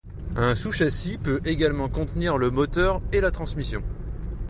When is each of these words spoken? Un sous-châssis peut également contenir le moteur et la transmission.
Un 0.35 0.55
sous-châssis 0.55 1.19
peut 1.19 1.41
également 1.45 1.87
contenir 1.87 2.39
le 2.39 2.49
moteur 2.49 3.03
et 3.13 3.21
la 3.21 3.29
transmission. 3.29 3.83